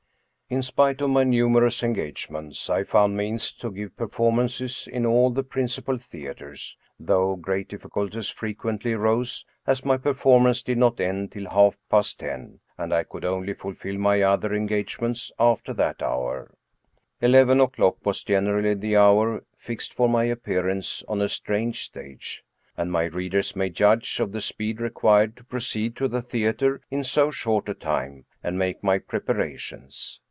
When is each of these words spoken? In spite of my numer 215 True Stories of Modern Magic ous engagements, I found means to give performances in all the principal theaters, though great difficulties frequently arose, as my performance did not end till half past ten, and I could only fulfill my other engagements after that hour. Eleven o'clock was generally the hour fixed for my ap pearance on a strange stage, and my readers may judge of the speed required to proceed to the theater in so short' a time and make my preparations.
In 0.53 0.63
spite 0.63 0.99
of 0.99 1.09
my 1.09 1.23
numer 1.23 1.61
215 1.63 1.63
True 1.63 1.71
Stories 1.71 1.79
of 1.79 1.83
Modern 1.93 1.95
Magic 1.95 2.11
ous 2.11 2.33
engagements, 2.35 2.69
I 2.69 2.83
found 2.83 3.15
means 3.17 3.53
to 3.53 3.71
give 3.71 3.95
performances 3.95 4.85
in 4.91 5.05
all 5.05 5.29
the 5.29 5.43
principal 5.43 5.97
theaters, 5.97 6.77
though 6.99 7.37
great 7.37 7.69
difficulties 7.69 8.27
frequently 8.27 8.91
arose, 8.91 9.45
as 9.65 9.85
my 9.85 9.95
performance 9.95 10.61
did 10.61 10.77
not 10.77 10.99
end 10.99 11.31
till 11.31 11.49
half 11.49 11.79
past 11.89 12.19
ten, 12.19 12.59
and 12.77 12.93
I 12.93 13.03
could 13.03 13.23
only 13.23 13.53
fulfill 13.53 13.97
my 13.97 14.21
other 14.23 14.53
engagements 14.53 15.31
after 15.39 15.71
that 15.75 16.01
hour. 16.01 16.53
Eleven 17.21 17.61
o'clock 17.61 18.05
was 18.05 18.21
generally 18.21 18.73
the 18.73 18.97
hour 18.97 19.45
fixed 19.55 19.93
for 19.93 20.09
my 20.09 20.29
ap 20.29 20.39
pearance 20.43 21.01
on 21.07 21.21
a 21.21 21.29
strange 21.29 21.81
stage, 21.85 22.43
and 22.75 22.91
my 22.91 23.05
readers 23.05 23.55
may 23.55 23.69
judge 23.69 24.19
of 24.19 24.33
the 24.33 24.41
speed 24.41 24.81
required 24.81 25.37
to 25.37 25.45
proceed 25.45 25.95
to 25.95 26.09
the 26.09 26.21
theater 26.21 26.81
in 26.91 27.05
so 27.05 27.31
short' 27.31 27.69
a 27.69 27.73
time 27.73 28.25
and 28.43 28.59
make 28.59 28.83
my 28.83 28.99
preparations. 28.99 30.17